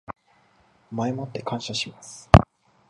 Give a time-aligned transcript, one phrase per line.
[0.89, 2.27] 前もって感謝します